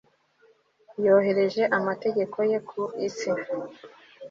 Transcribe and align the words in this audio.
yoherereza 1.05 1.63
amategeko 1.77 2.37
ye 2.49 2.57
ku 2.69 2.81
isi 3.07 3.29